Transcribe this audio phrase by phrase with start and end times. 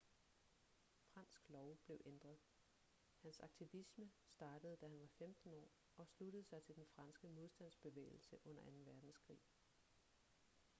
[1.13, 2.37] fransk lov blev ændret
[3.17, 8.37] hans aktivisme startede da han var 15 år og sluttede sig til den franske modstandsbevægelse
[8.45, 8.71] under 2.
[8.91, 9.39] verdenskrig